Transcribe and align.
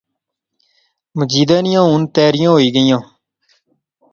مجیدے 1.17 1.57
نیاں 1.65 1.85
ہن 1.91 2.01
تیریاں 2.15 2.51
ہوئی 2.53 2.67
گیئیاں 2.75 3.01